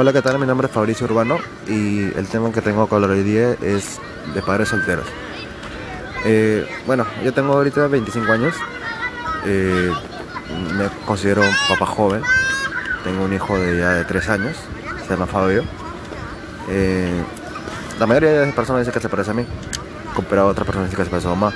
Hola, 0.00 0.12
¿qué 0.12 0.22
tal? 0.22 0.38
Mi 0.38 0.46
nombre 0.46 0.68
es 0.68 0.72
Fabricio 0.72 1.06
Urbano 1.06 1.38
y 1.66 2.04
el 2.16 2.28
tema 2.28 2.52
que 2.52 2.60
tengo 2.60 2.88
que 2.88 2.94
hoy 3.10 3.24
día 3.24 3.56
es 3.60 3.98
de 4.32 4.40
padres 4.42 4.68
solteros. 4.68 5.04
Eh, 6.24 6.64
bueno, 6.86 7.04
yo 7.24 7.32
tengo 7.34 7.54
ahorita 7.54 7.88
25 7.88 8.30
años, 8.30 8.54
eh, 9.44 9.90
me 10.76 10.88
considero 11.04 11.42
un 11.42 11.52
papá 11.68 11.84
joven, 11.86 12.22
tengo 13.02 13.24
un 13.24 13.32
hijo 13.32 13.58
de 13.58 13.76
ya 13.76 13.94
de 13.94 14.04
3 14.04 14.28
años, 14.28 14.56
se 15.02 15.08
llama 15.08 15.26
Fabio. 15.26 15.64
Eh, 16.68 17.20
la 17.98 18.06
mayoría 18.06 18.30
de 18.30 18.46
las 18.46 18.54
personas 18.54 18.86
dice 18.86 18.92
que 18.92 19.00
se 19.00 19.08
parece 19.08 19.32
a 19.32 19.34
mí, 19.34 19.44
pero 20.30 20.46
otras 20.46 20.64
personas 20.64 20.90
dicen 20.90 21.04
que 21.04 21.10
se 21.10 21.10
parece 21.10 21.26
a. 21.26 21.52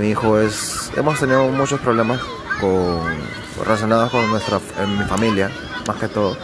Mi 0.00 0.08
hijo 0.08 0.38
es, 0.38 0.90
hemos 0.96 1.20
tenido 1.20 1.48
muchos 1.48 1.80
problemas 1.80 2.18
con, 2.58 3.02
relacionados 3.62 4.10
con 4.10 4.26
nuestra, 4.30 4.58
en 4.78 5.00
mi 5.00 5.04
familia, 5.04 5.50
más 5.86 5.98
que 5.98 6.08
todo 6.08 6.34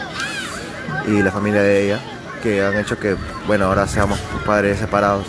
y 1.07 1.23
la 1.23 1.30
familia 1.30 1.62
de 1.62 1.84
ella, 1.84 2.01
que 2.42 2.65
han 2.65 2.77
hecho 2.77 2.98
que, 2.98 3.16
bueno, 3.46 3.66
ahora 3.66 3.87
seamos 3.87 4.19
padres 4.45 4.79
separados. 4.79 5.27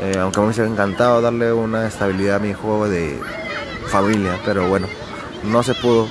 Eh, 0.00 0.18
aunque 0.18 0.40
me 0.40 0.46
hubiese 0.46 0.64
encantado 0.64 1.20
darle 1.22 1.52
una 1.52 1.86
estabilidad 1.86 2.36
a 2.36 2.38
mi 2.38 2.50
hijo 2.50 2.88
de 2.88 3.20
familia, 3.88 4.38
pero 4.44 4.68
bueno, 4.68 4.86
no 5.44 5.62
se 5.62 5.74
pudo. 5.74 6.08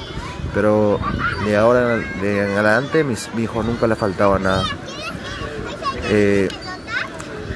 Pero 0.53 0.99
de 1.45 1.57
ahora 1.57 1.95
en 2.21 2.57
adelante 2.57 3.03
mis, 3.03 3.33
mi 3.33 3.43
hijo 3.43 3.61
nunca 3.61 3.87
le 3.87 3.95
faltaba 3.95 4.39
nada. 4.39 4.63
Eh, 6.09 6.47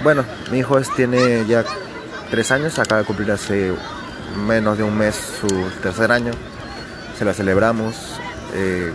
bueno, 0.03 0.23
mi 0.51 0.59
hijo 0.59 0.77
es, 0.77 0.93
tiene 0.95 1.45
ya 1.45 1.63
tres 2.29 2.51
años, 2.51 2.77
acaba 2.79 3.01
de 3.01 3.07
cumplir 3.07 3.31
hace 3.31 3.73
menos 4.45 4.77
de 4.77 4.83
un 4.83 4.97
mes 4.97 5.15
su 5.39 5.47
tercer 5.81 6.11
año. 6.11 6.31
Se 7.17 7.25
lo 7.25 7.33
celebramos. 7.33 7.95
Eh, 8.53 8.93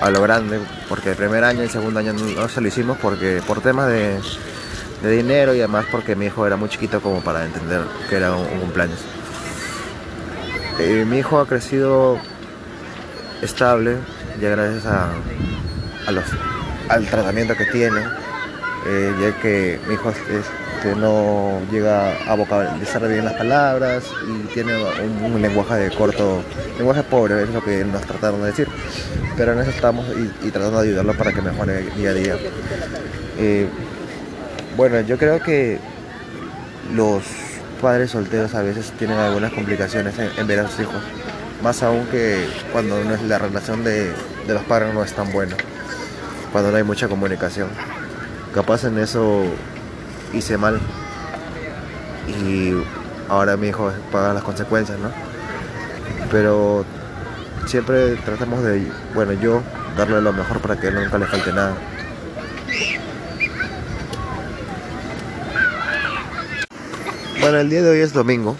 a 0.00 0.10
lo 0.10 0.22
grande, 0.22 0.60
porque 0.88 1.10
el 1.10 1.16
primer 1.16 1.44
año 1.44 1.60
y 1.60 1.64
el 1.64 1.70
segundo 1.70 2.00
año 2.00 2.12
no 2.12 2.48
se 2.48 2.60
lo 2.60 2.68
hicimos 2.68 2.98
porque 2.98 3.42
por 3.46 3.60
temas 3.60 3.88
de, 3.88 4.18
dinero 5.02 5.54
y 5.54 5.58
además 5.60 5.86
porque 5.90 6.14
mi 6.14 6.26
hijo 6.26 6.46
era 6.46 6.56
muy 6.56 6.68
chiquito 6.68 7.00
como 7.00 7.22
para 7.22 7.44
entender 7.44 7.82
que 8.08 8.16
era 8.16 8.34
un, 8.34 8.46
cumpleaños. 8.60 8.98
mi 11.06 11.18
hijo 11.18 11.40
ha 11.40 11.46
crecido 11.46 12.18
estable 13.40 13.96
ya 14.40 14.50
gracias 14.50 14.86
a, 14.86 16.12
los, 16.12 16.24
al 16.88 17.06
tratamiento 17.06 17.56
que 17.56 17.66
tiene, 17.66 18.02
eh, 18.86 19.12
ya 19.20 19.40
que 19.40 19.78
mi 19.86 19.94
hijo 19.94 20.12
no 20.96 21.60
llega 21.70 22.16
a 22.26 22.34
vocalizar 22.34 23.06
bien 23.06 23.24
las 23.24 23.34
palabras 23.34 24.04
y 24.26 24.46
tiene 24.54 24.72
un, 25.22 25.42
lenguaje 25.42 25.74
de 25.74 25.90
corto, 25.90 26.42
lenguaje 26.78 27.02
pobre, 27.02 27.42
es 27.42 27.50
lo 27.50 27.62
que 27.62 27.84
nos 27.84 28.02
trataron 28.02 28.40
de 28.40 28.46
decir 28.46 28.68
pero 29.40 29.54
en 29.54 29.66
estamos 29.66 30.04
y, 30.42 30.50
tratando 30.50 30.82
de 30.82 30.88
ayudarlo 30.88 31.14
para 31.14 31.32
que 31.32 31.40
mejore 31.40 31.82
día 31.96 32.10
a 32.10 32.12
día. 32.12 32.36
Eh, 33.38 33.66
bueno, 34.76 35.00
yo 35.00 35.16
creo 35.16 35.40
que 35.40 35.78
los 36.94 37.22
padres 37.80 38.10
solteros 38.10 38.54
a 38.54 38.60
veces 38.60 38.92
tienen 38.98 39.16
algunas 39.16 39.50
complicaciones 39.54 40.14
en, 40.18 40.46
ver 40.46 40.60
a 40.60 40.68
sus 40.68 40.80
hijos, 40.80 41.02
más 41.62 41.82
aún 41.82 42.04
que 42.08 42.46
cuando 42.70 43.02
no 43.02 43.14
es 43.14 43.22
la 43.22 43.38
relación 43.38 43.82
de, 43.82 44.12
los 44.46 44.62
padres 44.64 44.92
no 44.92 45.02
es 45.02 45.14
tan 45.14 45.32
buena, 45.32 45.56
cuando 46.52 46.70
no 46.70 46.76
hay 46.76 46.84
mucha 46.84 47.08
comunicación. 47.08 47.68
Capaz 48.54 48.84
en 48.84 48.98
eso 48.98 49.44
hice 50.32 50.58
mal 50.58 50.80
y 52.26 52.72
ahora 53.28 53.56
mi 53.56 53.68
hijo 53.68 53.92
paga 54.10 54.34
las 54.34 54.42
consecuencias, 54.42 54.98
¿no? 54.98 55.10
Pero 56.30 56.84
siempre 57.66 58.16
tratamos 58.16 58.62
de, 58.62 58.90
bueno, 59.14 59.32
yo 59.34 59.62
darle 59.96 60.20
lo 60.20 60.32
mejor 60.32 60.60
para 60.60 60.78
que 60.78 60.88
él 60.88 60.94
nunca 60.94 61.18
le 61.18 61.26
falte 61.26 61.52
nada. 61.52 61.74
Bueno, 67.40 67.58
el 67.58 67.70
día 67.70 67.82
de 67.82 67.90
hoy 67.90 68.00
es 68.00 68.12
domingo. 68.12 68.56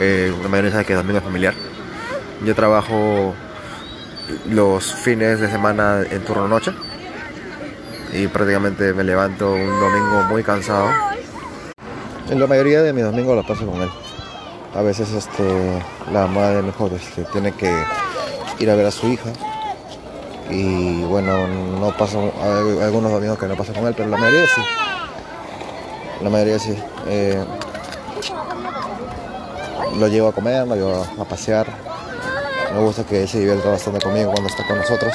Eh, 0.00 0.34
la 0.42 0.48
mayoría 0.48 0.72
sabe 0.72 0.84
que 0.84 0.92
es 0.92 0.98
domingo 0.98 1.20
familiar. 1.20 1.54
Yo 2.44 2.54
trabajo 2.54 3.34
los 4.50 4.94
fines 4.94 5.40
de 5.40 5.48
semana 5.48 6.02
en 6.10 6.22
turno 6.24 6.48
noche. 6.48 6.72
Y 8.14 8.28
prácticamente 8.28 8.94
me 8.94 9.04
levanto 9.04 9.52
un 9.52 9.80
domingo 9.80 10.22
muy 10.30 10.42
cansado. 10.42 10.88
En 12.30 12.40
la 12.40 12.46
mayoría 12.46 12.82
de 12.82 12.92
mis 12.92 13.04
domingos 13.04 13.36
los 13.36 13.44
paso 13.44 13.66
con 13.66 13.82
él 13.82 13.90
a 14.74 14.82
veces 14.82 15.12
este, 15.12 15.82
la 16.12 16.26
madre 16.26 16.62
mejor 16.62 16.92
este, 16.92 17.24
tiene 17.32 17.52
que 17.52 17.72
ir 18.58 18.70
a 18.70 18.74
ver 18.74 18.86
a 18.86 18.90
su 18.90 19.06
hija 19.06 19.30
y 20.50 21.02
bueno, 21.04 21.46
no 21.46 21.86
hay 21.86 22.82
algunos 22.82 23.12
domingos 23.12 23.38
que 23.38 23.46
no 23.46 23.56
pasa 23.56 23.72
con 23.72 23.86
él, 23.86 23.94
pero 23.96 24.10
la 24.10 24.18
mayoría 24.18 24.46
sí. 24.46 24.60
La 26.22 26.30
mayoría 26.30 26.58
sí. 26.58 26.76
Eh, 27.06 27.42
lo 29.98 30.06
llevo 30.06 30.28
a 30.28 30.32
comer, 30.32 30.66
lo 30.66 30.74
llevo 30.74 31.06
a, 31.18 31.24
pasear. 31.24 31.66
Me 32.74 32.80
gusta 32.80 33.04
que 33.04 33.26
se 33.26 33.40
divierta 33.40 33.70
bastante 33.70 34.00
conmigo 34.04 34.32
cuando 34.32 34.48
está 34.48 34.66
con 34.66 34.76
nosotros. 34.76 35.14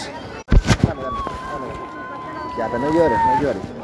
Ya, 2.59 2.67
pero 2.67 2.79
no 2.79 2.93
llores, 2.93 3.17
no 3.25 3.41
llores. 3.41 3.78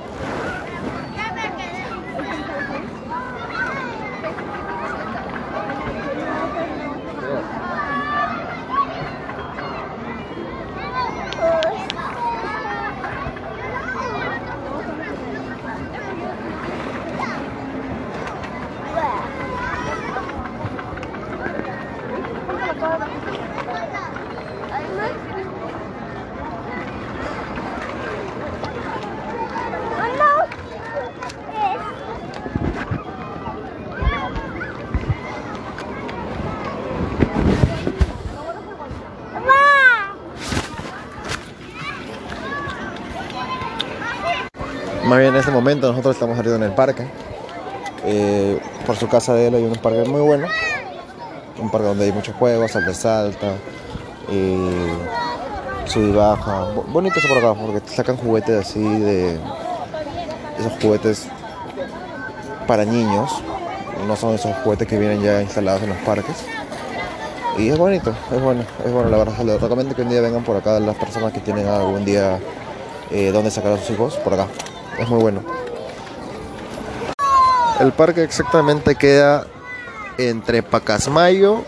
Más 45.06 45.20
bien 45.20 45.34
en 45.34 45.40
este 45.40 45.52
momento 45.52 45.88
nosotros 45.90 46.16
estamos 46.16 46.36
saliendo 46.36 46.66
en 46.66 46.72
el 46.72 46.76
parque. 46.76 47.06
Eh, 48.06 48.60
por 48.88 48.96
su 48.96 49.08
casa 49.08 49.36
de 49.36 49.48
él 49.48 49.56
hay 49.56 49.64
un 49.64 49.76
parque 49.76 50.04
muy 50.10 50.22
bueno. 50.22 50.48
Un 51.60 51.70
parque 51.70 51.88
donde 51.88 52.06
hay 52.06 52.12
muchos 52.12 52.36
juegos, 52.36 52.72
salta 52.72 52.94
salta, 52.96 53.54
eh, 54.32 54.94
sub 55.86 56.10
y 56.10 56.12
baja. 56.12 56.70
Bonito 56.88 57.20
eso 57.20 57.28
por 57.28 57.38
acá 57.38 57.54
porque 57.54 57.82
te 57.82 57.92
sacan 57.92 58.18
juguetes 58.18 58.68
así 58.68 58.82
de 58.82 59.38
esos 60.58 60.74
juguetes 60.82 61.28
para 62.66 62.84
niños. 62.84 63.32
No 64.08 64.16
son 64.16 64.34
esos 64.34 64.56
juguetes 64.64 64.88
que 64.88 64.98
vienen 64.98 65.22
ya 65.22 65.40
instalados 65.40 65.84
en 65.84 65.90
los 65.90 66.00
parques. 66.00 66.36
Y 67.60 67.70
es 67.70 67.78
bonito, 67.78 68.12
es 68.34 68.42
bueno, 68.42 68.64
es 68.84 68.92
bueno 68.92 69.10
la 69.10 69.18
verdad. 69.18 69.38
Les 69.44 69.94
que 69.94 70.02
un 70.02 70.10
día 70.10 70.22
vengan 70.22 70.44
por 70.44 70.58
acá 70.58 70.80
las 70.80 70.96
personas 70.96 71.32
que 71.32 71.42
tienen 71.42 71.68
algún 71.68 72.04
día 72.04 72.40
eh, 73.12 73.30
donde 73.32 73.52
sacar 73.52 73.74
a 73.74 73.78
sus 73.78 73.92
hijos, 73.92 74.16
por 74.18 74.34
acá 74.34 74.48
es 75.00 75.08
muy 75.08 75.22
bueno. 75.22 75.44
El 77.80 77.92
parque 77.92 78.24
exactamente 78.24 78.96
queda 78.96 79.46
entre 80.18 80.64
Pacasmayo 80.64 81.64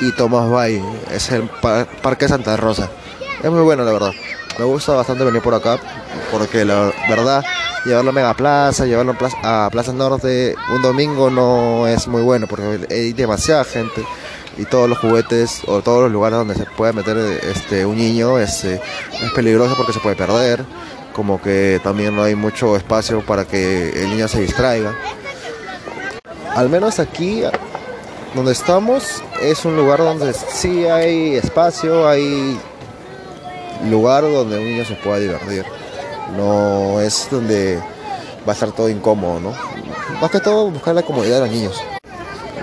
y 0.00 0.12
Tomás 0.12 0.50
Bay. 0.50 0.82
Es 1.12 1.30
el 1.30 1.48
Parque 2.02 2.28
Santa 2.28 2.56
Rosa. 2.56 2.90
Es 3.42 3.50
muy 3.50 3.62
bueno, 3.62 3.84
la 3.84 3.92
verdad. 3.92 4.12
Me 4.58 4.64
gusta 4.64 4.94
bastante 4.94 5.24
venir 5.24 5.42
por 5.42 5.54
acá 5.54 5.78
porque 6.30 6.64
la 6.64 6.92
verdad 7.08 7.44
llevarlo 7.84 8.10
a 8.10 8.14
Mega 8.14 8.34
Plaza, 8.34 8.86
llevarlo 8.86 9.16
a 9.42 9.68
Plaza, 9.70 9.92
Norte 9.92 10.54
un 10.72 10.80
domingo 10.80 11.28
no 11.28 11.86
es 11.86 12.06
muy 12.06 12.22
bueno 12.22 12.46
porque 12.46 12.86
hay 12.88 13.12
demasiada 13.12 13.64
gente 13.64 14.04
y 14.56 14.64
todos 14.64 14.88
los 14.88 14.98
juguetes 14.98 15.62
o 15.66 15.82
todos 15.82 16.04
los 16.04 16.12
lugares 16.12 16.38
donde 16.38 16.54
se 16.54 16.64
puede 16.66 16.92
meter 16.92 17.16
este 17.42 17.84
un 17.84 17.96
niño 17.96 18.38
es, 18.38 18.64
eh, 18.64 18.80
es 19.22 19.32
peligroso 19.32 19.74
porque 19.76 19.92
se 19.92 19.98
puede 19.98 20.14
perder 20.14 20.64
como 21.14 21.40
que 21.40 21.80
también 21.82 22.14
no 22.14 22.24
hay 22.24 22.34
mucho 22.34 22.76
espacio 22.76 23.24
para 23.24 23.46
que 23.46 23.90
el 23.90 24.10
niño 24.10 24.28
se 24.28 24.42
distraiga. 24.42 24.94
Al 26.54 26.68
menos 26.68 26.98
aquí 26.98 27.42
donde 28.34 28.52
estamos 28.52 29.22
es 29.40 29.64
un 29.64 29.76
lugar 29.76 30.00
donde 30.00 30.34
sí 30.34 30.86
hay 30.86 31.36
espacio, 31.36 32.06
hay 32.08 32.58
lugar 33.88 34.22
donde 34.22 34.58
un 34.58 34.64
niño 34.64 34.84
se 34.84 34.96
pueda 34.96 35.18
divertir. 35.20 35.64
No 36.36 37.00
es 37.00 37.28
donde 37.30 37.78
va 38.46 38.52
a 38.52 38.54
estar 38.54 38.72
todo 38.72 38.88
incómodo, 38.88 39.38
¿no? 39.38 39.52
Más 40.20 40.30
que 40.30 40.40
todo 40.40 40.70
buscar 40.70 40.96
la 40.96 41.02
comodidad 41.02 41.36
de 41.36 41.40
los 41.42 41.50
niños. 41.50 41.82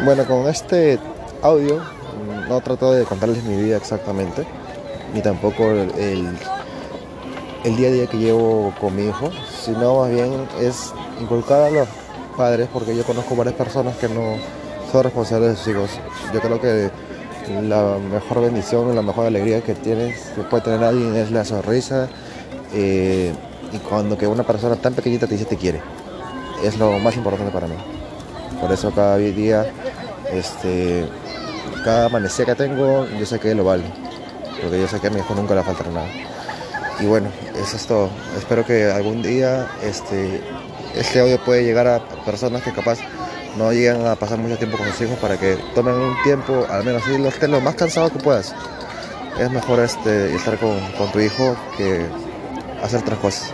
Bueno, 0.04 0.26
con 0.26 0.48
este 0.48 1.00
audio 1.42 1.82
no 2.50 2.60
trato 2.60 2.92
de 2.92 3.06
contarles 3.06 3.44
mi 3.44 3.62
vida 3.64 3.78
exactamente, 3.78 4.46
ni 5.14 5.22
tampoco 5.22 5.72
el 5.72 5.92
el 5.98 6.38
día 7.64 7.90
a 7.90 7.92
día 7.92 8.08
que 8.08 8.18
llevo 8.18 8.74
con 8.80 8.96
mi 8.96 9.04
hijo, 9.04 9.30
sino 9.64 10.00
más 10.00 10.12
bien 10.12 10.48
es 10.60 10.94
inculcar 11.20 11.62
a 11.62 11.70
los 11.70 11.88
padres, 12.36 12.68
porque 12.74 12.96
yo 12.96 13.04
conozco 13.04 13.36
varias 13.36 13.56
personas 13.56 13.96
que 13.98 14.10
no 14.10 14.38
son 14.92 15.04
responsables 15.04 15.52
de 15.52 15.56
sus 15.56 15.68
hijos. 15.68 15.90
Yo 16.34 16.40
creo 16.42 16.60
que 16.60 16.90
la 17.64 17.98
mejor 17.98 18.42
bendición, 18.42 18.96
la 18.96 19.02
mejor 19.02 19.26
alegría 19.26 19.62
que 19.62 19.76
tienes, 19.76 20.20
que 20.36 20.42
puede 20.42 20.64
tener 20.64 20.84
alguien 20.84 21.16
es 21.16 21.32
la 21.32 21.46
sonrisa 21.46 22.08
eh, 22.74 23.34
y 23.72 23.78
cuando 23.78 24.18
que 24.18 24.28
una 24.28 24.44
persona 24.44 24.76
tan 24.76 24.94
pequeñita 24.94 25.28
te 25.28 25.34
dice 25.34 25.46
te 25.46 25.58
quiere. 25.58 25.82
Es 26.64 26.78
lo 26.78 26.98
más 27.00 27.16
importante 27.16 27.52
para 27.52 27.68
mí. 27.68 27.76
Por 28.60 28.72
eso 28.72 28.92
cada 28.92 29.18
día, 29.18 29.66
este, 30.32 31.08
cada 31.84 32.06
amanecer 32.06 32.46
que 32.46 32.56
tengo, 32.56 33.08
yo 33.08 33.26
sé 33.26 33.40
que 33.40 33.56
lo 33.56 33.64
vale. 33.64 33.84
Porque 34.62 34.80
yo 34.80 34.88
sé 34.88 35.00
que 35.00 35.08
a 35.08 35.10
mi 35.10 35.20
hijo 35.20 35.34
nunca 35.34 35.56
le 35.56 35.64
faltará 35.64 35.90
nada. 35.90 36.31
Y 37.00 37.06
bueno, 37.06 37.30
eso 37.56 37.76
es 37.78 37.86
todo. 37.86 38.10
Espero 38.38 38.66
que 38.66 38.92
algún 38.92 39.22
día 39.22 39.68
este, 39.84 40.42
este 40.96 41.20
audio 41.20 41.44
pueda 41.44 41.62
llegar 41.62 41.88
a 41.88 42.00
personas 42.26 42.62
que 42.62 42.72
capaz 42.72 43.00
no 43.58 43.72
llegan 43.74 44.06
a 44.06 44.16
pasar 44.16 44.38
mucho 44.38 44.58
tiempo 44.58 44.78
con 44.78 44.88
sus 44.88 45.02
hijos 45.02 45.18
para 45.20 45.38
que 45.38 45.58
tomen 45.76 45.94
un 45.94 46.22
tiempo, 46.24 46.66
al 46.70 46.84
menos 46.84 47.04
así, 47.04 47.16
estén 47.26 47.52
lo 47.52 47.62
más 47.62 47.76
cansado 47.76 48.10
que 48.10 48.20
puedas. 48.20 48.54
Es 49.40 49.50
mejor 49.50 49.80
este, 49.80 50.36
estar 50.36 50.58
con, 50.60 50.80
con 50.98 51.12
tu 51.12 51.20
hijo 51.20 51.56
que 51.78 52.06
hacer 52.84 53.02
otras 53.02 53.20
cosas. 53.20 53.54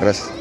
Gracias. 0.00 0.37